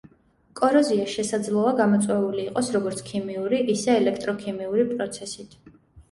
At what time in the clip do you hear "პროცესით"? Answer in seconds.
4.95-5.55